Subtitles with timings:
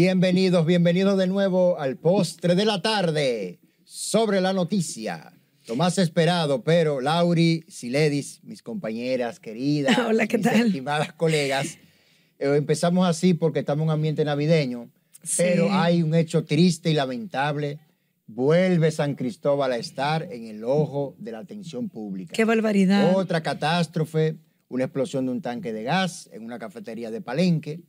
[0.00, 5.32] Bienvenidos, bienvenidos de nuevo al postre de la tarde sobre la noticia.
[5.68, 10.66] Lo más esperado, pero Lauri, Siledis, mis compañeras queridas, Hola, ¿qué mis tal?
[10.66, 11.78] estimadas colegas,
[12.38, 14.90] eh, empezamos así porque estamos en un ambiente navideño,
[15.22, 15.36] Sí.
[15.38, 17.78] pero hay un hecho triste y lamentable.
[18.26, 22.34] Vuelve San Cristóbal a estar en el ojo de la atención pública.
[22.34, 23.16] Qué barbaridad.
[23.16, 24.36] Otra catástrofe,
[24.68, 27.80] una explosión de un tanque de gas en una cafetería de Palenque.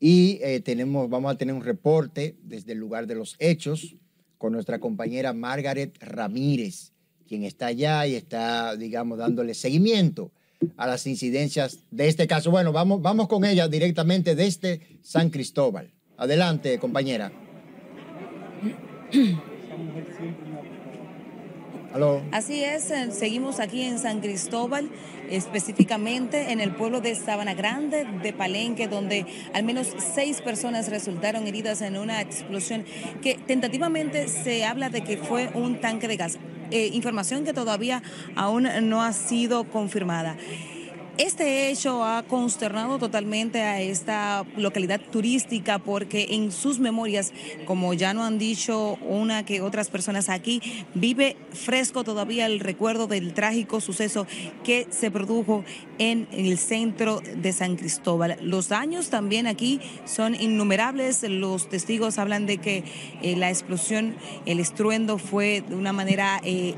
[0.00, 3.96] Y eh, tenemos, vamos a tener un reporte desde el lugar de los hechos
[4.38, 6.92] con nuestra compañera Margaret Ramírez,
[7.28, 10.32] quien está allá y está, digamos, dándole seguimiento
[10.78, 12.50] a las incidencias de este caso.
[12.50, 15.90] Bueno, vamos, vamos con ella directamente desde San Cristóbal.
[16.16, 17.30] Adelante, compañera.
[22.30, 24.88] Así es, eh, seguimos aquí en San Cristóbal,
[25.28, 31.46] específicamente en el pueblo de Sabana Grande de Palenque, donde al menos seis personas resultaron
[31.48, 32.84] heridas en una explosión
[33.22, 36.38] que tentativamente se habla de que fue un tanque de gas.
[36.70, 38.02] Eh, información que todavía
[38.36, 40.36] aún no ha sido confirmada.
[41.20, 47.34] Este hecho ha consternado totalmente a esta localidad turística porque en sus memorias,
[47.66, 50.62] como ya no han dicho una que otras personas aquí,
[50.94, 54.26] vive fresco todavía el recuerdo del trágico suceso
[54.64, 55.62] que se produjo
[55.98, 58.38] en el centro de San Cristóbal.
[58.40, 61.22] Los daños también aquí son innumerables.
[61.24, 62.82] Los testigos hablan de que
[63.20, 66.40] eh, la explosión, el estruendo fue de una manera...
[66.44, 66.76] eh,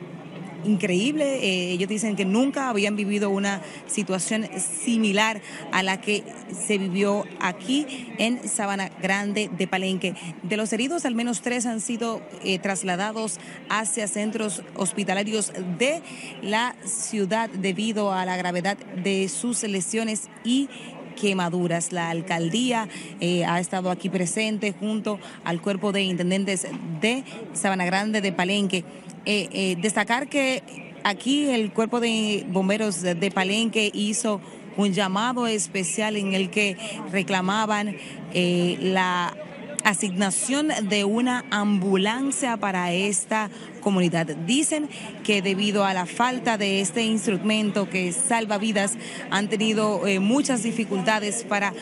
[0.65, 1.25] increíble.
[1.45, 5.41] Eh, ellos dicen que nunca habían vivido una situación similar
[5.73, 6.25] a la que
[6.67, 7.87] se vivió aquí
[8.19, 10.15] en Sabana Grande de Palenque.
[10.43, 13.39] De los heridos, al menos tres han sido eh, trasladados
[13.69, 16.03] hacia centros hospitalarios de
[16.43, 20.69] la ciudad debido a la gravedad de sus lesiones y
[21.13, 21.93] quemaduras.
[21.93, 22.89] La alcaldía
[23.21, 26.67] eh, ha estado aquí presente junto al cuerpo de intendentes
[27.01, 28.85] de Sabana Grande de Palenque.
[29.25, 30.65] Eh, eh, destacar que
[31.05, 34.41] aquí el cuerpo de bomberos de, Palenque hizo
[34.77, 36.77] un llamado especial en el que
[37.13, 37.97] reclamaban
[38.35, 39.37] eh, la
[39.85, 43.49] asignación de una ambulancia para esta
[43.81, 44.27] comunidad.
[44.27, 44.89] Dicen
[45.23, 48.95] que debido a la falta de este instrumento que salva vidas,
[49.31, 51.75] han tenido muchas dificultades para,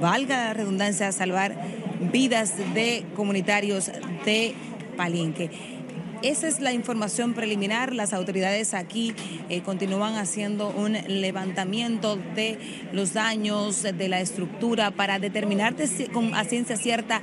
[0.00, 1.56] valga la redundancia, salvar
[2.12, 3.90] vidas de comunitarios
[4.24, 4.54] de
[4.96, 5.73] Palenque.
[6.22, 7.94] Esa es la información preliminar.
[7.94, 9.14] Las autoridades aquí
[9.48, 12.58] eh, continúan haciendo un levantamiento de
[12.92, 15.74] los daños de la estructura para determinar
[16.12, 17.20] con, a ciencia cierta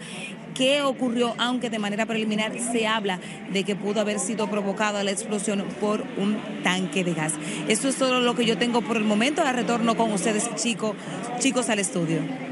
[0.53, 3.19] qué ocurrió, aunque de manera preliminar se habla
[3.51, 7.33] de que pudo haber sido provocada la explosión por un tanque de gas.
[7.67, 9.41] Esto es todo lo que yo tengo por el momento.
[9.41, 10.95] Ahora retorno con ustedes, chicos,
[11.39, 12.50] chicos, al estudio.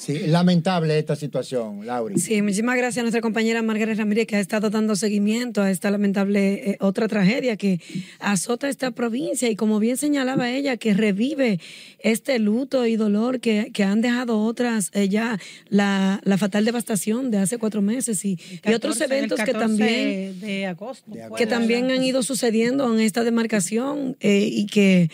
[0.00, 2.18] Sí, lamentable esta situación, Lauri.
[2.18, 5.90] Sí, muchísimas gracias a nuestra compañera Margaret Ramírez que ha estado dando seguimiento a esta
[5.90, 7.82] lamentable eh, otra tragedia que
[8.18, 11.60] azota esta provincia y como bien señalaba ella, que revive
[11.98, 17.30] este luto y dolor que, que han dejado otras, eh, ya la, la fatal devastación
[17.30, 21.10] de hace cuatro meses y, y otros 14, eventos que 14 también de agosto.
[21.10, 25.10] De fue que también han ido sucediendo en esta demarcación eh, y que,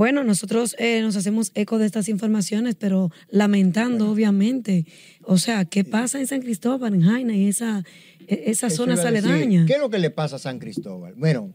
[0.00, 4.86] bueno, nosotros eh, nos hacemos eco de estas informaciones, pero lamentando, obviamente.
[5.24, 7.84] O sea, ¿qué pasa en San Cristóbal, en Jaina y esa,
[8.26, 9.66] e- esas zonas aledañas?
[9.66, 11.12] ¿Qué es lo que le pasa a San Cristóbal?
[11.18, 11.52] Bueno,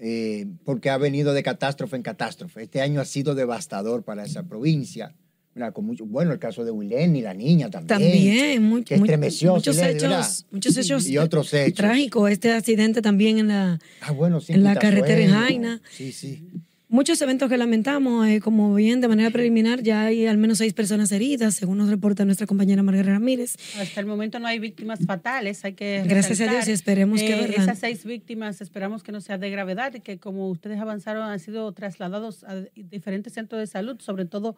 [0.00, 2.62] eh, porque ha venido de catástrofe en catástrofe.
[2.62, 5.14] Este año ha sido devastador para esa provincia.
[5.54, 8.00] Mira, con mucho, bueno, el caso de Wilén y la niña también.
[8.00, 11.74] También, mu- que estremeció, muchos hechos, muchos hechos Y otros hechos.
[11.76, 12.30] trágicos.
[12.30, 15.82] Este accidente también en la, Ah, bueno, sí, en la carretera en Jaina.
[15.94, 16.48] Sí, sí.
[16.92, 20.72] Muchos eventos que lamentamos, eh, como bien de manera preliminar, ya hay al menos seis
[20.74, 23.54] personas heridas, según nos reporta nuestra compañera Margarita Ramírez.
[23.80, 26.56] Hasta el momento no hay víctimas fatales, hay que Gracias a resaltar.
[26.56, 27.62] Dios y esperemos que, Eh, ¿verdad?
[27.62, 31.38] esas seis víctimas esperamos que no sea de gravedad y que como ustedes avanzaron han
[31.38, 34.56] sido trasladados a diferentes centros de salud, sobre todo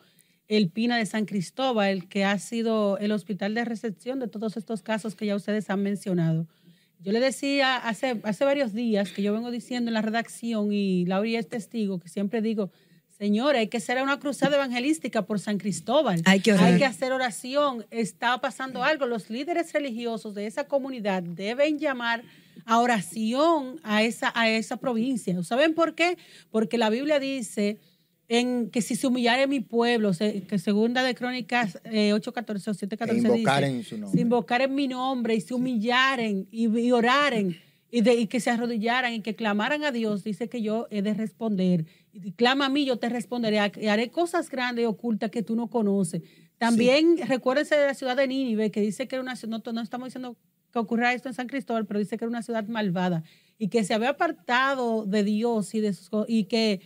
[0.48, 4.82] el Pina de San Cristóbal, que ha sido el hospital de recepción de todos estos
[4.82, 6.46] casos que ya ustedes han mencionado.
[7.02, 11.04] Yo le decía hace, hace varios días que yo vengo diciendo en la redacción y
[11.06, 12.70] Laura es testigo, que siempre digo,
[13.18, 16.22] señora, hay que hacer una cruzada evangelística por San Cristóbal.
[16.26, 16.52] Hay que.
[16.52, 17.84] Hay que hacer oración.
[17.90, 19.06] Está pasando algo.
[19.06, 22.22] Los líderes religiosos de esa comunidad deben llamar
[22.64, 25.42] a oración a esa, a esa provincia.
[25.42, 26.18] ¿Saben por qué?
[26.50, 27.78] Porque la Biblia dice
[28.38, 32.72] en que si se humillare mi pueblo, se- que segunda de Crónicas eh, 8.14 o
[32.74, 34.16] 7.14 E dice, invocaren su nombre.
[34.18, 37.56] si invocaren mi nombre y se humillaren y, y oraren
[37.90, 41.02] y, de- y que se arrodillaran y que clamaran a Dios, dice que yo he
[41.02, 41.84] de responder.
[42.14, 45.54] Y clama a mí, yo te responderé y haré cosas grandes y ocultas que tú
[45.56, 46.22] no conoces.
[46.56, 49.80] También recuérdense de la ciudad de Nínive, que dice que era una ciudad, no, no
[49.82, 50.36] estamos diciendo
[50.72, 53.24] que ocurra esto en San Cristóbal, pero dice que era una ciudad malvada
[53.58, 56.80] y que se había apartado de Dios y, de sus y que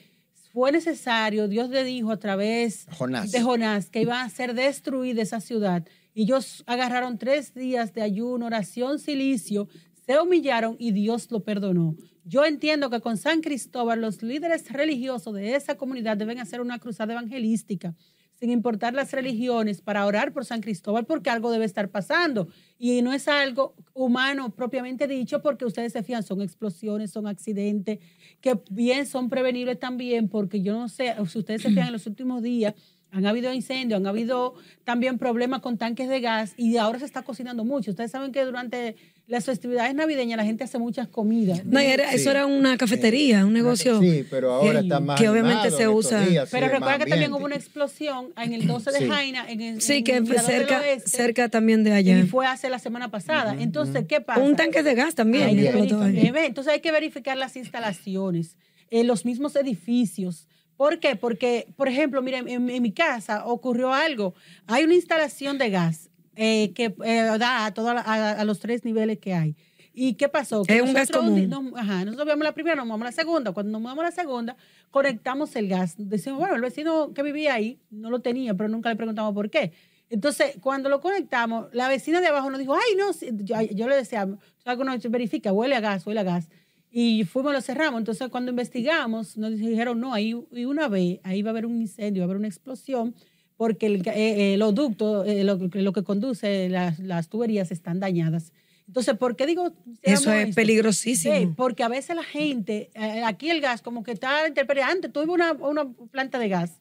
[0.56, 3.30] fue necesario, Dios le dijo a través Jonás.
[3.30, 5.86] de Jonás que iba a ser destruida esa ciudad.
[6.14, 9.68] Y ellos agarraron tres días de ayuno, oración, silicio,
[10.06, 11.94] se humillaron y Dios lo perdonó.
[12.24, 16.78] Yo entiendo que con San Cristóbal los líderes religiosos de esa comunidad deben hacer una
[16.78, 17.94] cruzada evangelística,
[18.38, 22.48] sin importar las religiones, para orar por San Cristóbal porque algo debe estar pasando.
[22.78, 27.98] Y no es algo humano propiamente dicho porque ustedes se fían, son explosiones, son accidentes,
[28.40, 32.06] que bien son prevenibles también porque yo no sé, si ustedes se fían en los
[32.06, 32.74] últimos días,
[33.16, 34.54] han habido incendios, han habido
[34.84, 37.90] también problemas con tanques de gas y ahora se está cocinando mucho.
[37.92, 38.96] Ustedes saben que durante
[39.26, 41.64] las festividades navideñas la gente hace muchas comidas.
[41.64, 42.16] No, era- Sí.
[42.16, 44.00] eso era una cafetería, un negocio.
[44.00, 46.20] Sí, pero ahora que- está más que obviamente se usa.
[46.20, 49.08] días, Pero recuerda que también hubo una explosión en el 12 de Sí.
[49.08, 52.18] Jaina, en el Sí, en que fue cerca, Oeste, cerca también de allá.
[52.20, 53.56] Y fue hace la semana pasada.
[53.58, 54.40] Entonces, ¿qué pasa?
[54.40, 55.48] Un tanque de gas también.
[55.48, 58.56] Hay Entonces hay que verificar las instalaciones,
[58.90, 60.46] eh, los mismos edificios.
[60.76, 61.16] ¿Por qué?
[61.16, 64.34] Porque, por ejemplo, miren, en, en mi casa ocurrió algo.
[64.66, 68.60] Hay una instalación de gas eh, que eh, da a, toda la- a, a los
[68.60, 69.56] tres niveles que hay.
[69.98, 70.62] ¿Y qué pasó?
[70.62, 71.48] Que Es un gas común.
[71.48, 73.52] no- ajá, nosotros vemos la primera, nos mudamos a la segunda.
[73.52, 74.56] Cuando nos mudamos a la segunda,
[74.90, 75.94] conectamos el gas.
[75.96, 79.48] Decimos, bueno, el vecino que vivía ahí no lo tenía, pero nunca le preguntamos por
[79.48, 79.72] qué.
[80.10, 83.88] Entonces, cuando lo conectamos, la vecina de abajo nos dijo, ay, no, sí", yo, yo
[83.88, 84.28] le decía,
[84.62, 85.52] ¿sabes uno verifica?
[85.52, 86.48] Huele a gas, huele a gas.
[86.98, 87.98] Y fuimos, lo cerramos.
[88.00, 91.78] Entonces, cuando investigamos, nos dijeron, no, ahí y una vez, ahí va a haber un
[91.82, 93.14] incendio, va a haber una explosión,
[93.58, 97.70] porque el, eh, eh, los ductos, eh, lo, que- lo que conduce, las, las tuberías
[97.70, 98.50] están dañadas.
[98.86, 99.72] Entonces, ¿por qué digo?
[100.00, 100.54] Eso es esto?
[100.54, 101.34] peligrosísimo.
[101.34, 104.92] Sí, porque a veces la gente, eh, aquí el gas como que está interpretando.
[104.94, 106.80] Antes tuve una, una planta de gas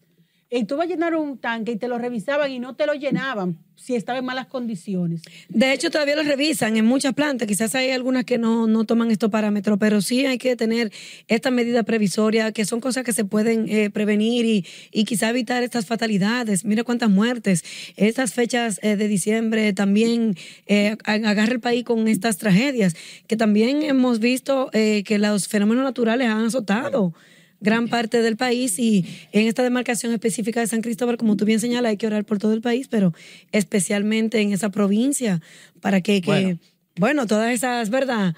[0.49, 2.93] y tú vas a llenar un tanque y te lo revisaban y no te lo
[2.93, 5.21] llenaban si estaba en malas condiciones.
[5.49, 7.47] De hecho, todavía lo revisan en muchas plantas.
[7.47, 10.91] Quizás hay algunas que no, no toman estos parámetros, pero sí hay que tener
[11.27, 15.87] esta medida previsoria, que son cosas que se pueden eh, prevenir y, y evitar estas
[15.87, 16.63] fatalidades.
[16.63, 17.63] Mira cuántas muertes.
[17.97, 20.35] Estas fechas eh, de diciembre también
[20.67, 22.95] eh, ag- agarra el país con estas tragedias,
[23.27, 27.13] que también hemos visto eh, que los fenómenos naturales han azotado
[27.59, 31.59] gran parte del país y en esta demarcación específica de San Cristóbal, como tú bien
[31.59, 33.13] señalas, hay que orar por todo el país, pero
[33.51, 35.41] especialmente en esa provincia,
[35.81, 36.59] para que, que bueno.
[36.97, 37.27] Bueno.
[37.27, 38.35] todas esas, ¿verdad?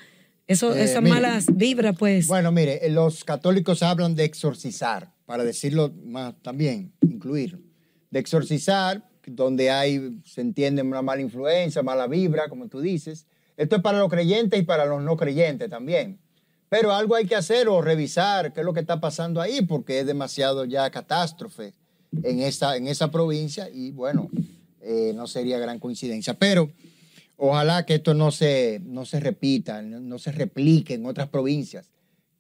[0.48, 1.16] Eso, Eh, esas mire.
[1.16, 2.28] malas vibras, pues.
[2.28, 7.60] Bueno, mire, eh, los católicos hablan de exorcizar, para decirlo más también, incluir.
[8.12, 13.28] De exorcizar, donde hay, se entiende una mala influencia, mala vibra, como tú dices.
[13.58, 16.18] Esto es para los creyentes y para los no creyentes también.
[16.70, 20.00] Pero algo hay que hacer o revisar qué es lo que está pasando ahí, porque
[20.00, 21.74] es demasiado ya catástrofe
[22.24, 24.30] en esa, en esa provincia y bueno,
[24.82, 26.34] eh, no sería gran coincidencia.
[26.34, 26.70] Pero
[27.38, 31.90] ojalá que esto no se, no se repita, no, no se replique en otras provincias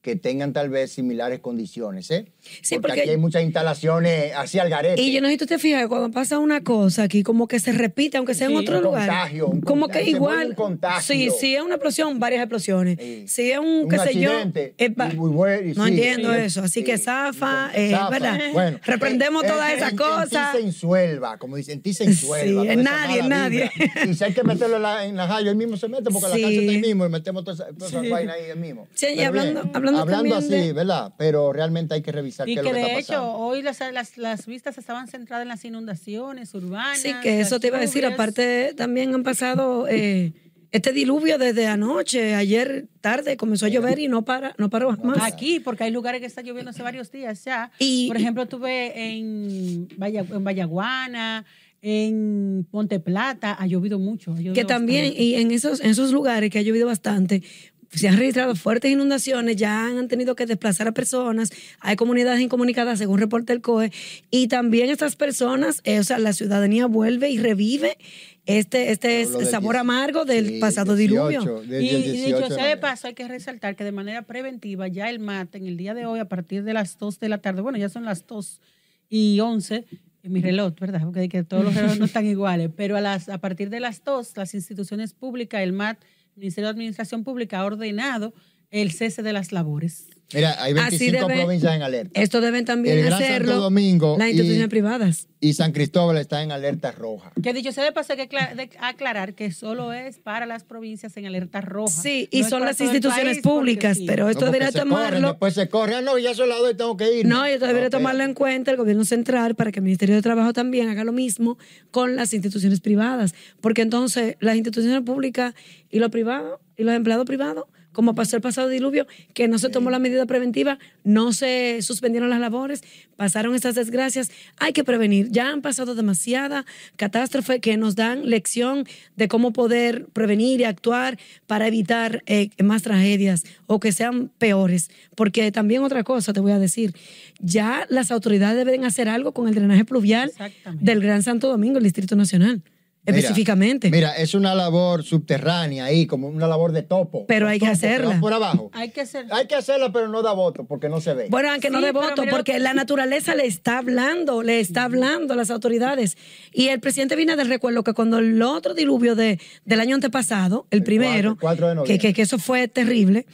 [0.07, 2.25] que tengan tal vez similares condiciones, ¿eh?
[2.61, 5.01] Sí, porque, porque- aquí hay muchas instalaciones así al garete.
[5.01, 7.59] Y yo no sé si tú te fijas, cuando pasa una cosa aquí, como que
[7.59, 9.07] se repite, aunque sea en Sí, otro un lugar.
[9.07, 10.47] contagio, un como contagio, que igual.
[10.49, 11.01] un contagio.
[11.15, 12.97] Sí, si es una explosión, varias explosiones.
[13.29, 13.51] Sí.
[13.51, 14.31] Es un, Un qué sé yo.
[14.31, 16.61] y muy bueno, no sí, entiendo sí, eso.
[16.61, 16.83] Así sí.
[16.85, 18.09] que zafa, eh, Zafa.
[18.09, 18.39] ¿verdad?
[18.53, 20.31] Bueno, Reprendemos eh, todas eh, esas en- cosas.
[20.31, 22.61] En ti se ensuelva, como dicen, en ti se ensuelva.
[22.63, 23.71] Sí, toda en esa nadie, en vibra.
[24.09, 26.41] Y si hay que meterlo en la, en la él mismo se mete, porque Sí.
[26.41, 28.87] la cancha está ahí mismo y metemos todas esas todas esas vainas ahí él mismo.
[28.93, 29.61] Sí, y Pero hablando-
[30.01, 31.13] hablando también así, de- ¿verdad?
[31.17, 33.33] Pero realmente hay que revisar Y qué es lo que de está hecho pasando.
[33.37, 36.99] hoy las, las, las vistas estaban centradas en las inundaciones urbanas.
[36.99, 38.05] Sí, que eso te iba a decir.
[38.05, 40.33] Aparte, también han pasado eh,
[40.71, 42.35] este diluvio desde anoche.
[42.35, 45.19] Ayer tarde comenzó a llover y no para, no paró más.
[45.21, 47.71] Aquí, porque hay lugares que está lloviendo hace varios días ya.
[47.79, 51.45] Y- Por ejemplo, tuve en, en Vallaguana,
[51.81, 54.31] en Monte Plata, ha llovido mucho.
[54.31, 55.23] ha llovido que también, bastante.
[55.23, 57.43] y en esos, en esos lugares que ha llovido bastante,
[57.91, 62.99] se han registrado fuertes inundaciones, ya han tenido que desplazar a personas, hay comunidades incomunicadas,
[62.99, 63.91] según reporta el COE,
[64.29, 67.97] y también estas personas, eh, o sea, la ciudadanía vuelve y revive
[68.45, 71.63] este, este del sabor 10 amargo del sí, pasado 18, diluvio.
[71.81, 75.09] Y, y 18 dicho sea de paso, hay que resaltar que de manera preventiva ya
[75.09, 77.61] el MAT en el día de hoy, a partir de las 2 de la tarde,
[77.61, 78.61] bueno, ya son las 2
[79.09, 79.85] y 11
[80.23, 81.01] en mi reloj, ¿verdad?
[81.03, 84.03] Porque que todos los relojes no están iguales, pero a, las, a partir de las
[84.03, 85.99] 2, las instituciones públicas, el MAT,
[86.37, 88.33] Ministerio de Administración Pública, ha ordenado
[88.69, 90.16] el cese de las labores.
[90.33, 92.19] Mira, hay 25 debe- provincias en alerta.
[92.21, 95.27] Esto deben también El Gran hacerlo Santo Domingo las y- instituciones privadas.
[95.39, 97.31] Y San Cristóbal está en alerta roja.
[97.41, 98.37] Que dicho sea de paso, hay que
[98.81, 102.01] aclarar que solo es para las provincias en alerta roja.
[102.01, 104.05] Sí, y No son las instituciones públicas, sí.
[104.05, 105.27] pero esto No, debería se corren, tomarlo.
[105.29, 105.95] después se corre.
[105.95, 107.25] Ah, no, ya soy la doy, tengo que ir.
[107.25, 110.51] No, esto debería tomarlo en cuenta el gobierno central para que el Ministerio de Trabajo
[110.53, 111.57] también haga lo mismo
[111.91, 113.33] con las instituciones privadas.
[113.61, 115.53] Porque entonces las instituciones públicas
[115.89, 117.65] y los privados y los empleados privados,
[117.97, 122.29] como pasó el pasado diluvio, que no se tomó la medida preventiva, no se suspendieron
[122.29, 122.83] las labores,
[123.15, 124.29] pasaron estas desgracias.
[124.57, 125.31] Hay que prevenir.
[125.31, 126.63] Ya han pasado demasiada
[126.95, 128.83] catástrofe que nos dan lección
[129.15, 134.91] de cómo poder prevenir y actuar para evitar eh, más tragedias o que sean peores.
[135.15, 136.93] Porque también otra cosa te voy a decir,
[137.39, 140.31] ya las autoridades deben hacer algo con el drenaje pluvial
[140.79, 142.61] del Gran Santo Domingo, el Distrito Nacional,
[143.07, 143.89] específicamente.
[143.89, 147.25] Mira, es una labor subterránea ahí, como una labor de topo.
[147.27, 148.19] Pero hay que hacerla.
[148.19, 148.69] por abajo.
[148.73, 149.25] Hay que ser.
[149.31, 151.27] Hay que hacerla, pero no da voto, porque no se ve.
[151.29, 154.59] Bueno, aunque no Sí, pero voto, mira porque que- la naturaleza le está hablando, le
[154.59, 156.17] está hablando a las autoridades.
[156.53, 160.79] Y el presidente Binader recuerdo que cuando el otro diluvio de, del año antepasado, el,
[160.79, 163.25] El primero, cuatro- el 4 de que, que, que eso fue terrible,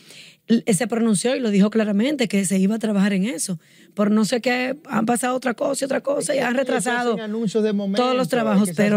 [0.48, 3.60] se pronunció y lo dijo claramente que se iba a trabajar en eso.
[3.94, 7.74] Por no sé qué, han pasado otra cosa y otra cosa y han retrasado de
[7.74, 8.94] momento, todos los trabajos, hay que hacer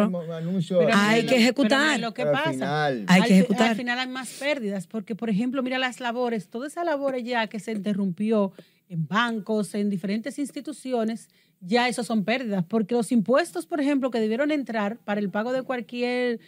[0.69, 2.01] pero hay que ejecutar.
[2.01, 2.51] lo que pasa.
[2.51, 3.69] final- Hay que ejecutar.
[3.71, 7.47] Al final hay más pérdidas, porque, por ejemplo, mira las labores, todas esas labores ya
[7.47, 8.53] que se interrumpió
[8.89, 11.29] en bancos, en diferentes instituciones,
[11.61, 15.53] ya eso son pérdidas, porque los impuestos, por ejemplo, que debieron entrar para el pago
[15.53, 16.39] de cualquier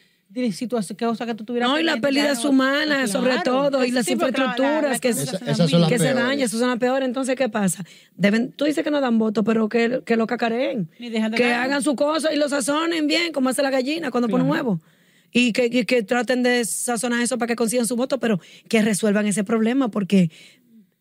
[0.53, 3.43] situación que, o sea, que tú tuvieras No, y las pérdidas humanas, sobre Claro.
[3.71, 5.71] todo, y las Sí, porque la- la- infraestructuras la que, económica Esa- son las esas
[5.71, 7.07] son las que se dañan, eso son las peores.
[7.07, 7.85] Entonces, ¿qué pasa?
[8.17, 10.89] Deben, tú dices que no dan voto, pero que, que lo cacareen.
[11.37, 14.51] Que hagan su cosa y lo sazonen bien, como hace la gallina cuando pone un
[14.51, 14.81] huevo.
[15.33, 18.81] Y que, que- que traten de sazonar eso para que consigan su voto, pero que
[18.83, 20.31] resuelvan ese problema porque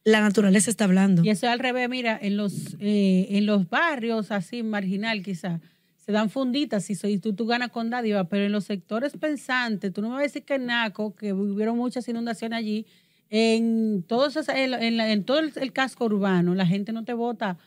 [0.04, 1.24] la naturaleza está hablando.
[1.24, 5.60] Y eso es al revés, mira, en los, eh, en los barrios así marginal quizás,
[6.08, 9.14] se dan funditas y, so- y tú, tú ganas con dádiva, pero en los sectores
[9.18, 12.88] pensantes, tú no me vas a decir que en Naco, que hubieron muchas inundaciones allí,
[13.30, 17.58] en, todos en, en todo el, el casco urbano, la gente no te vota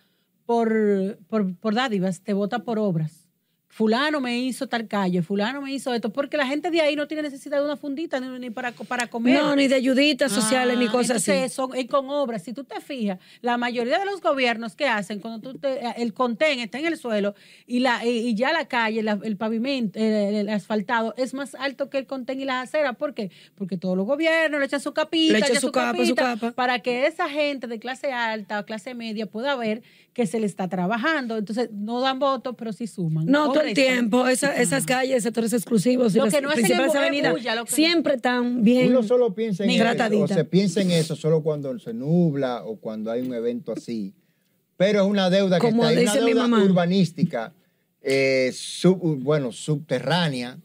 [0.46, 3.29] por, por, por dádivas, te vota por obras.
[3.72, 7.06] Fulano me hizo tal calle, fulano me hizo esto, porque la gente de ahí no
[7.06, 9.40] tiene necesidad de una fundita ni, ni para, para comer.
[9.40, 11.48] No, ni de ayuditas sociales, ni Ah, cosas así.
[11.54, 15.20] Son, y con obras, si tú te fijas, la mayoría de los gobiernos que hacen,
[15.20, 19.04] cuando tú te- el contén está en el suelo y, la, y, ya la calle,
[19.04, 22.96] la- el pavimento, el, el asfaltado es más alto que el contén y las aceras.
[22.96, 23.30] ¿Por qué?
[23.54, 26.50] Porque todos los gobiernos le echan su capita, Le echan su capa, su capa.
[26.52, 30.46] para que esa gente de clase alta o clase media pueda ver que se le
[30.46, 31.36] está trabajando.
[31.36, 33.26] Entonces, no dan votos, pero sí suman.
[33.26, 34.26] No, todo el tiempo.
[34.26, 37.72] Esa- esas calles, sectores exclusivos Lo las que no principales es avenidas bulla, lo que-
[37.72, 38.88] siempre están bien.
[38.88, 42.76] Uno solo piensa en eso, o se piensa en eso solo cuando se nubla o
[42.76, 44.12] cuando hay un evento así.
[44.76, 46.64] Pero es una deuda que Como está ahí, una dice mi deuda mamá.
[46.64, 47.52] urbanística,
[48.02, 50.58] eh, sub- bueno, subterránea,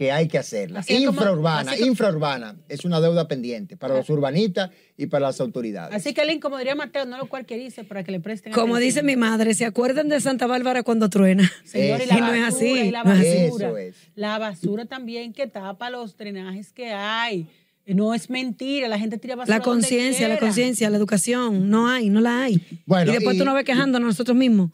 [0.00, 0.80] que hay que hacerla.
[0.80, 5.38] Así es como- infraurbana, infraurbana es una deuda pendiente para los urbanistas y para las
[5.42, 5.94] autoridades.
[5.94, 8.88] Así que, Link, como diría Mateo, no lo cualquierice para que le presten Como atención.
[8.88, 11.52] dice mi madre, ¿se acuerdan de Santa Bárbara cuando truena?
[11.64, 13.68] Señor, y la Y no es basura, así, y la no basura.
[13.68, 13.94] Eso es.
[14.14, 17.46] La basura también que tapa los drenajes que hay.
[17.84, 22.08] No es mentira, la gente tira basura La conciencia, la conciencia, la educación, no hay,
[22.08, 22.58] no la hay.
[22.86, 24.70] Bueno, y después y- tú nos ves quejándonos nosotros mismos.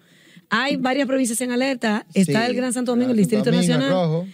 [0.50, 3.90] Hay varias provincias en alerta, está Sí, el Gran Santo Domingo, el Distrito Domingo, Nacional.
[3.90, 4.26] Rojo.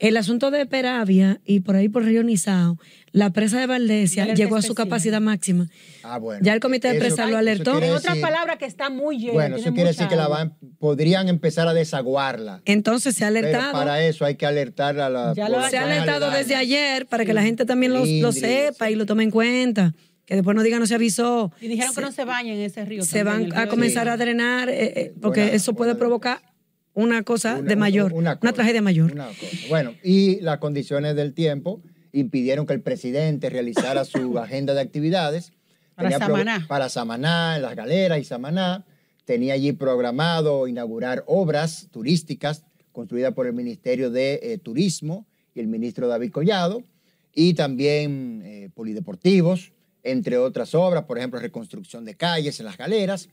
[0.00, 2.78] El asunto de Peravia y por ahí por Río Nizao,
[3.12, 4.86] la presa de Valdesia Alerta llegó a su especial.
[4.88, 5.68] capacidad máxima.
[6.02, 6.40] Ah, bueno.
[6.42, 7.72] Ya el comité de Eso- presa lo alertó.
[7.72, 9.32] quiere En otras decir- palabras, que está muy llena.
[9.34, 12.62] Bueno, eso quiere decir que la van, podrían empezar a desaguarla.
[12.64, 13.72] Entonces se ha Pero alertado.
[13.74, 16.38] para eso hay que alertar a la Ya lo- Se ha alertado aledaña.
[16.38, 19.92] desde ayer para que la gente también lo, lo sepa y lo tome en cuenta.
[20.24, 21.52] Que después no diga no se avisó.
[21.60, 23.02] Y dijeron que no se bañen en ese río.
[23.04, 26.40] se también, van a comenzar a drenar eh, eh, porque Buena- eso puede buena provocar
[26.94, 29.12] una cosa Una- de mayor, una, cosa, tragedia mayor.
[29.12, 29.46] una cosa.
[29.68, 31.82] Bueno, y las condiciones del tiempo
[32.12, 35.52] impidieron que el presidente realizara su agenda de actividades.
[35.94, 36.66] Para Tenía pro- Samaná.
[36.68, 38.84] Para Samaná, en las galeras y Samaná.
[39.24, 45.68] Tenía allí programado inaugurar obras turísticas construidas por el Ministerio de eh, Turismo y el
[45.68, 46.82] ministro David Collado.
[47.32, 53.28] Y también eh, polideportivos, entre otras obras, por ejemplo, reconstrucción de calles en las galeras,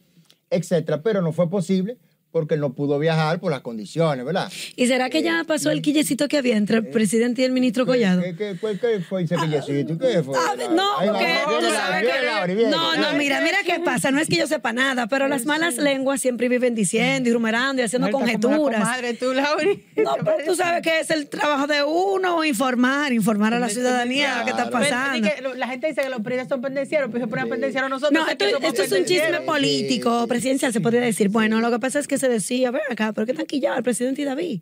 [0.52, 1.02] etcétera.
[1.02, 1.98] Pero no fue posible
[2.32, 4.52] porque no pudo viajar por las condiciones, ¿verdad?
[4.76, 7.86] ¿Y será que ya pasó el quillecito que había entre el presidente y el ministro
[7.86, 8.22] Collado?
[8.22, 9.98] ¿Qué, qué, qué, qué fue ese quillecito?
[9.98, 10.38] ¿Qué fue?
[10.38, 12.68] Ah, no, porque vamos, tú sabes que-.
[12.70, 14.12] No, no, mira, mira qué pasa.
[14.12, 17.82] No es que yo sepa nada, pero las malas lenguas siempre viven diciendo y rumerando
[17.82, 18.82] y haciendo conjeturas.
[18.82, 19.86] comadre, tú, Lauri.
[19.96, 24.40] No, pero tú sabes que es el trabajo de uno informar, informar a la ciudadanía
[24.40, 24.86] lo que está Claro.
[24.86, 25.54] pasando.
[25.56, 28.12] La gente dice que los periodistas son pendencieros, pues se ponen pendencieros nosotros.
[28.14, 31.30] No, esto, esto es un chisme político, presidencial, se podría decir.
[31.30, 34.22] Bueno, lo que pasa es que se decía, ven acá, pero qué tan el presidente
[34.22, 34.62] y David.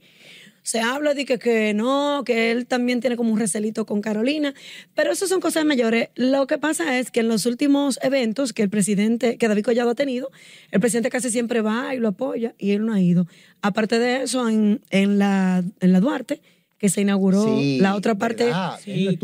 [0.63, 4.55] Se habla de que, que no, que él también tiene como un recelito con Carolina,
[4.95, 6.09] pero eso son cosas mayores.
[6.15, 9.91] Lo que pasa es que en los últimos eventos que el presidente, que David Collado
[9.91, 10.31] ha tenido,
[10.71, 13.27] el presidente casi siempre va y lo apoya y él no ha ido.
[13.62, 16.41] Aparte de eso, en, en, la, en la Duarte,
[16.77, 18.46] que se inauguró Sí, la otra parte.
[18.46, 18.77] ¿verdad?
[18.84, 18.91] Sí.
[18.91, 19.22] Y es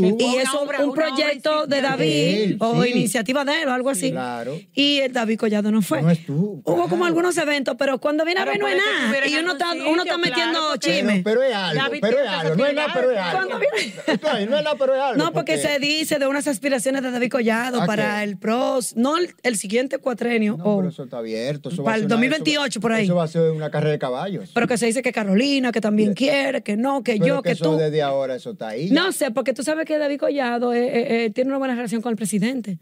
[0.53, 1.81] un, obra- un una proyecto de.
[1.81, 2.89] David Él, o sí.
[2.91, 4.11] iniciativa de él o algo así.
[4.11, 4.57] Claro.
[4.73, 6.01] Y el David Collado no fue.
[6.01, 6.87] No estuvo, Hubo claro.
[6.89, 9.27] como algunos eventos, pero cuando viene a ver no es nada.
[9.27, 11.21] Y uno está, uno está metiendo chisme.
[11.23, 12.55] Pero, pero es algo, David pero es algo.
[12.55, 13.59] No es nada, pero es algo.
[13.59, 15.23] Viene- No es nada, pero es algo.
[15.23, 18.23] No, porque se dice de unas aspiraciones de David Collado ¿A para qué?
[18.23, 21.69] el PROS, no el, el siguiente cuatrenio, No, o- pero eso está abierto.
[21.69, 23.03] eso va Para a el ser una- 2028 eso va- por ahí.
[23.05, 24.51] Eso va a ser una carrera de caballos.
[24.53, 27.71] pero que se dice que Carolina, que también quiere, que no, que yo, que, eso
[27.71, 27.77] tú.
[27.77, 28.89] desde ahora, eso está ahí.
[28.89, 32.01] No sé, porque tú sabes que David Collado eh, eh, eh, tiene una buena relación
[32.01, 32.79] con el presidente.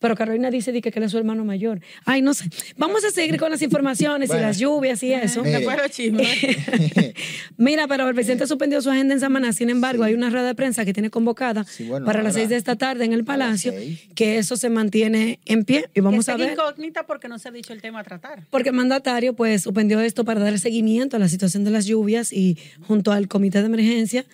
[0.00, 1.80] Pero Carolina dice di que, que él es su hermano mayor.
[2.04, 2.46] Ay, no sé.
[2.76, 4.42] Vamos a seguir con las informaciones Bueno.
[4.42, 5.42] y las lluvias y eso.
[5.90, 6.28] Chismes.
[7.56, 9.52] Mira, pero el presidente suspendió su agenda en Samaná.
[9.52, 12.48] Sin embargo, hay una rueda de prensa que tiene convocada Sí, bueno, para las seis
[12.48, 13.72] de esta tarde en el Palacio,
[14.14, 15.84] que eso se mantiene en pie.
[15.94, 16.52] Y vamos que a ver.
[16.52, 18.46] incógnita porque no se ha dicho el tema a tratar.
[18.50, 22.32] Porque el mandatario pues suspendió esto para dar seguimiento a la situación de las lluvias
[22.32, 24.24] y junto al comité de emergencia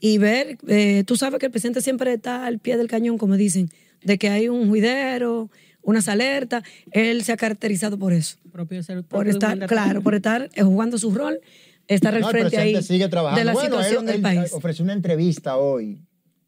[0.00, 3.36] y ver, eh, tú sabes que el presidente siempre está al pie del cañón, como
[3.36, 3.70] dicen,
[4.04, 5.50] de que hay un juidero,
[5.82, 6.62] unas alertas.
[6.90, 10.62] Él se ha caracterizado por eso, Propio ser- por propio estar, claro, por estar eh,
[10.62, 11.40] jugando su rol,
[11.88, 13.38] estar al No, el frente ahí presidente sigue trabajando.
[13.40, 14.52] de la Bueno, situación él- del él país.
[14.52, 15.98] Ofreció una entrevista hoy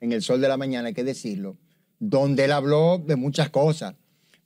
[0.00, 1.56] en El Sol de la Mañana, hay que decirlo,
[1.98, 3.94] donde él habló de muchas cosas.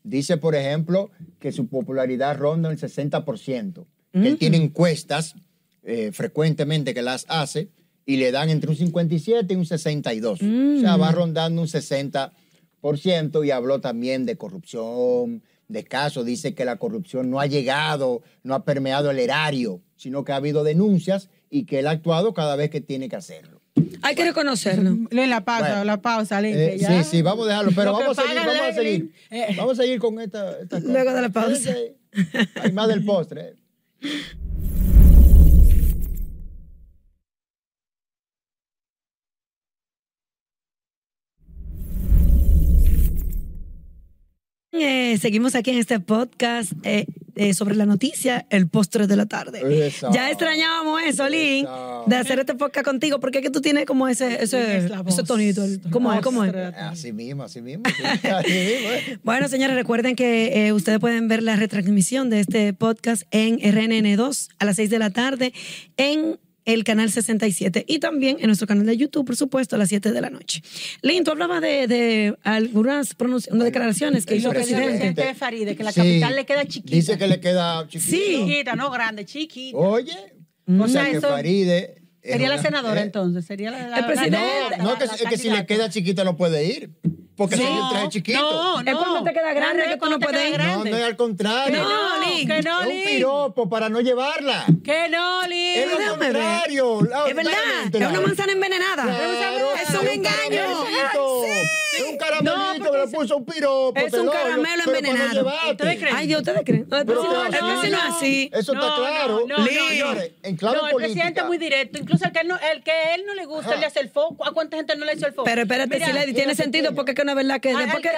[0.05, 1.11] Dice, por ejemplo,
[1.41, 5.35] que su popularidad ronda el 60%, que él tiene encuestas
[5.85, 7.69] eh, frecuentemente que las hace
[8.07, 10.41] y le dan entre un 57 y un 62.
[10.43, 12.31] O sea, va rondando un 60%
[13.44, 16.25] y habló también de corrupción, de casos.
[16.25, 20.37] Dice que la corrupción no ha llegado, no ha permeado el erario, sino que ha
[20.37, 23.61] habido denuncias y que él ha actuado cada vez que tiene que hacerlo.
[24.02, 24.90] Hay que reconocerlo.
[25.11, 25.85] En la pausa, Bueno.
[25.85, 27.02] la pausa, Eh, ya.
[27.04, 29.12] sí, sí, vamos a dejarlo, pero vamos a seguir, vamos a seguir.
[29.30, 29.54] Eh.
[29.56, 30.92] Vamos a seguir con esta, esta cosa.
[30.92, 31.70] Luego de la pausa.
[32.62, 33.54] Hay más del postre.
[44.73, 45.19] Eh.
[45.19, 47.07] Seguimos aquí en este podcast eh,
[47.39, 49.87] eh, sobre la noticia, el postre de la tarde.
[49.87, 50.11] Eso.
[50.13, 52.04] Ya extrañábamos eso, Lin, Eso.
[52.07, 55.23] de hacer este podcast contigo, porque es que tú tienes como ese, ese, Es ese
[55.23, 55.63] tonito.
[55.93, 56.21] ¿Cómo es?
[56.21, 56.52] ¿Cómo es?
[56.54, 57.85] Así mismo, así mismo.
[57.87, 59.21] sí, así mismo.
[59.23, 64.49] Bueno, señores, recuerden que eh, ustedes pueden ver la retransmisión de este podcast en RNN2
[64.59, 65.52] a las 6 de la tarde
[65.97, 66.41] en
[66.75, 70.13] el canal 67 y también en nuestro canal de YouTube, por supuesto, a las 7
[70.13, 70.63] de la noche.
[71.02, 74.87] Lin, tú hablabas de, de algunas unas declaraciones que hizo el presidente.
[74.89, 76.00] presidente de Faride, que la Sí.
[76.00, 76.95] capital le queda chiquita.
[76.95, 78.11] Dice que le queda chiquito.
[78.11, 78.23] Sí.
[78.47, 79.78] Chiquita, no grande, chiquita.
[79.78, 80.13] Oye,
[80.69, 81.95] O o sea que eso- Faride...
[82.23, 84.39] Sería la senadora eh, entonces, sería la, la- El presidente.
[84.73, 86.91] la- No, la- que, la que si le queda chiquita no puede ir.
[87.39, 88.41] Porque si No, le trae chiquito.
[88.41, 88.91] No, no.
[88.91, 90.59] Es cuando te queda grande Claro, que tú no puedes ir.
[90.59, 90.91] No, grande.
[90.91, 91.73] no es al contrario.
[91.73, 92.49] Que no, Lin.
[92.49, 94.67] que no, es un piropo para no llevarla.
[94.83, 95.79] Que no, Lin.
[95.79, 96.99] Es lo contrario.
[97.29, 97.55] Es verdad,
[97.93, 99.05] es una manzana envenenada.
[99.05, 100.85] Claro, es un engaño.
[101.99, 103.93] Es un caramelito No, que le puso un piropo.
[104.00, 105.32] Es un lo- caramelo pero envenenado.
[105.34, 105.71] llevarte.
[105.71, 106.17] ¿Ustedes creen?
[106.17, 106.87] Ay, Dios, ¿ustedes creen?
[106.89, 108.50] No, el Pero no, es así.
[108.52, 109.45] Eso está claro.
[109.47, 109.56] no,
[110.43, 111.99] en clave no, el presidente es muy directo.
[111.99, 114.08] Incluso el que, no, el que a él no le gusta, él le hace el
[114.11, 114.47] foco.
[114.47, 115.45] ¿A cuánta gente no le hizo el foco?
[115.45, 118.11] Pero espérate, si le tiene sentido, porque es que no es verdad que después que,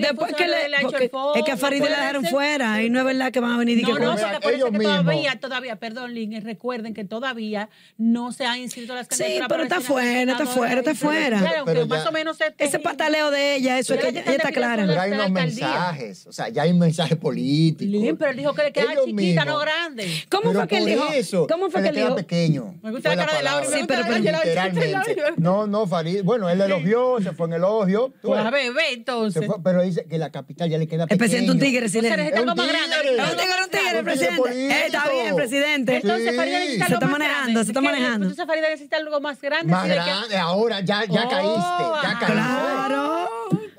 [0.00, 3.40] después que le es que a Farideh la dejaron fuera y no es verdad que
[3.40, 7.04] van a venir y que No, no, porque todavía, todavía, perdón, Lin, y recuerden que
[7.04, 10.94] todavía no se han inscrito las Sí, candidaturas pero para está fuera, está fuera, está
[10.94, 11.38] fuera.
[11.38, 14.22] Claro, Pero que más o menos este- ese pataleo de ella, eso es que ella,
[14.22, 14.84] ella está clara.
[14.86, 16.26] Pero hay unos mensajes.
[16.26, 18.16] O sea, ya hay un mensaje político.
[18.18, 19.46] Pero él dijo que le queda Ellos chiquita, mismos.
[19.46, 20.24] no grande.
[20.30, 21.08] ¿Cómo Pero fue que él dijo?
[21.12, 22.14] Eso, ¿Cómo fue que él dijo?
[22.16, 22.74] pequeño.
[22.82, 24.94] Me gusta la cara de Laura, Sí, pero- Literalmente.
[25.36, 26.22] No, no, Farid.
[26.22, 28.12] Bueno, él elogió, se fue en elogio.
[28.22, 29.46] Pues a ver, ve entonces.
[29.62, 31.18] pero dice que la capital ya le queda El pequeño.
[31.18, 32.78] presidente un tigre, sea, le- Es un tigre.
[33.36, 33.64] Tigre,
[34.02, 34.86] presidente.
[34.86, 35.96] Está bien, presidente.
[35.96, 36.36] Entonces, Sí.
[36.36, 37.64] Farida necesita Se algo está más manejando, grande.
[37.64, 37.86] se está ¿Qué?
[37.86, 38.26] manejando.
[38.26, 39.70] Entonces, Farida necesita algo más grande.
[39.72, 39.88] Más
[40.40, 42.18] ahora ya, ya Oh, caíste, ya ajá.
[42.18, 42.32] caíste.
[42.32, 43.28] Claro.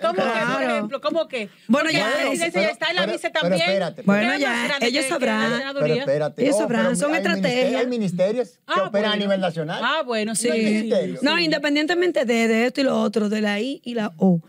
[0.08, 0.74] ¿Cómo que, por Claro.
[0.74, 1.02] ejemplo?
[1.02, 1.50] ¿Cómo que?
[1.68, 3.62] Bueno, Porque ya, la presidencia pero- ya está en la vice pero también.
[3.62, 5.62] espérate, Bueno, ¿Qué es ya, ellos sabrán.
[5.80, 6.44] Pero espérate.
[6.44, 7.82] Ellos sabrán, son estrategias.
[7.82, 9.82] Hay ministerios que Ah, operan a nivel nacional.
[9.84, 10.90] Ah, bueno, sí.
[11.22, 14.42] No independientemente de, de esto y lo otro, de la I y la O.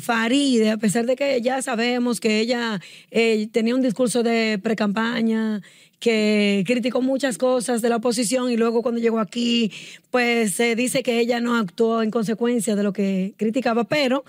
[0.00, 5.60] Faride, a pesar de que ya sabemos que ella eh, tenía un discurso de pre-campaña,
[6.04, 9.72] que criticó muchas cosas de la oposición y luego cuando llegó aquí,
[10.10, 14.22] pues se dice que ella no actuó en consecuencia de lo que criticaba, pero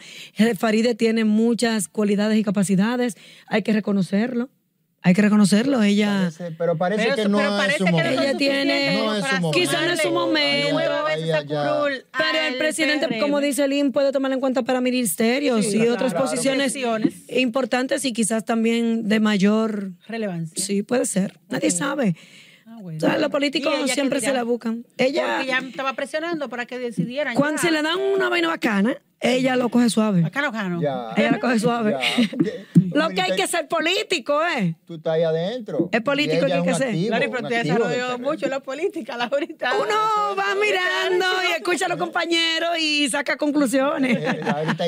[0.58, 4.48] Faride tiene muchas cualidades y capacidades, hay que reconocerlo.
[5.08, 6.32] Hay que reconocerlo, ella...
[6.36, 8.22] Parece- pero parece Pero que no pero es parece su que no momento.
[8.24, 9.52] Ella tiene- No es su.
[9.52, 10.78] Quizá no es su momento.
[12.18, 13.20] Pero el presidente, PRM.
[13.22, 16.26] como dice Lynn, puede tomar en cuenta para ministerios Sí, y claro, otras claro.
[16.26, 16.76] posiciones
[17.30, 19.92] importantes y quizás también de mayor...
[20.08, 20.64] Relevancia.
[20.64, 21.40] Sí, puede ser.
[21.50, 22.16] Nadie sabe.
[22.66, 22.98] Ah, bueno.
[22.98, 24.86] O sea, los políticos ¿Y ella qué siempre se la buscan.
[24.98, 27.36] Ella, Porque ya estaba presionando para que decidieran.
[27.36, 27.68] cuando ya.
[27.68, 30.22] se le dan una vaina bacana, ella lo coge suave.
[30.22, 30.82] Bacano, bacano.
[30.82, 31.12] Ya.
[31.18, 31.96] Ella la coge suave.
[32.96, 34.76] Lo que hay que ser político, ¿eh?
[34.86, 35.90] Tú estás ahí adentro.
[35.92, 36.96] Es político que hay que ser.
[36.96, 39.74] un pero te desarrolló mucho la política, la ahorita.
[39.76, 44.16] Uno va mirando y escucha a los compañeros y saca conclusiones.
[44.18, 44.88] Eh, Ahorita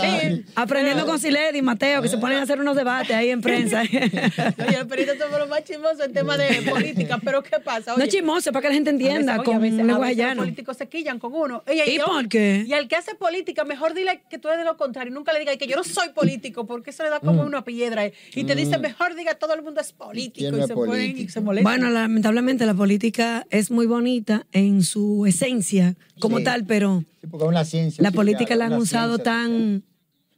[0.00, 0.44] sí.
[0.54, 3.80] Aprendiendo con Siledi y Mateo, que se ponen a hacer unos debates ahí en prensa.
[3.90, 7.18] Oye, pero estos somos los más chismosos en tema de política.
[7.24, 7.94] Pero ¿qué pasa?
[7.96, 10.10] No es chismoso, para que la gente entienda, oye, con a veces- un a lenguaje
[10.12, 10.34] veces llano.
[10.34, 11.62] Los políticos se quillan con uno.
[11.66, 12.64] Oye, ¿Y yo- por qué?
[12.66, 15.12] Y al que hace política, mejor dile que tú eres de lo contrario.
[15.12, 18.06] Nunca le digas que yo no soy político, porque eso le da como una piedra.
[18.06, 18.14] eh.
[18.34, 20.48] Y te dice, mejor diga todo el mundo es político.
[20.50, 21.62] ¿Quién Y se ponen y.
[21.62, 26.44] Bueno, lamentablemente la política es muy bonita en su esencia como Sí.
[26.44, 28.02] tal, pero Sí, porque es una ciencia.
[28.02, 29.32] la sí, política la han usado ciencia.
[29.32, 29.82] tan...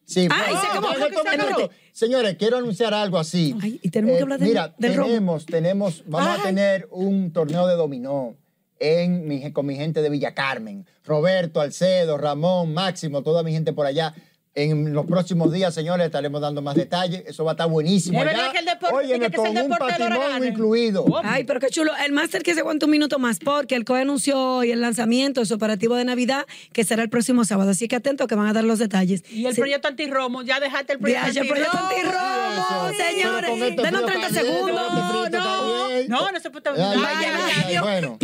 [0.04, 1.70] Sí, Ay, no, se acabó, no, se.
[1.92, 3.54] Señores, quiero anunciar algo así.
[3.62, 7.66] Ay, y tenemos que hablar del- Mira, del tenemos, tenemos, vamos a tener un torneo
[7.66, 8.34] de dominó
[8.82, 10.84] en mi, con mi gente de Villa Carmen.
[11.04, 14.14] Roberto, Alcedo, Ramón, Máximo, toda mi gente por allá.
[14.54, 17.22] En los próximos días, señores, estaremos dando más detalles.
[17.26, 18.18] Eso va a estar buenísimo.
[18.20, 20.48] Es verdad que el deporte Óyeme, tiene que ser con un deporte de los patrimonio
[20.50, 21.04] incluido.
[21.24, 21.90] Ay, pero qué chulo.
[22.04, 25.40] El máster que se aguanta un minuto más porque el COE anunció hoy el lanzamiento
[25.40, 27.70] de su operativo de Navidad que será el próximo sábado.
[27.70, 29.24] Así que atentos que van a dar los detalles.
[29.30, 29.60] Y el Sí.
[29.62, 31.50] proyecto antirromo, ya dejaste el proyecto antirromo.
[31.54, 33.50] proyecto antirromo, señores.
[33.70, 34.92] Este Denos frío 30 caliente, segundos.
[34.92, 34.98] No,
[35.30, 36.08] caliente.
[36.10, 37.78] no, no se puede- Ay, ay, ay.
[37.78, 38.18] Bueno.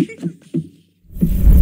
[1.21, 1.58] Thank you.